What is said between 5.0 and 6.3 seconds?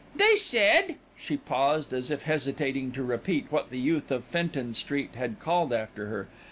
had called after her.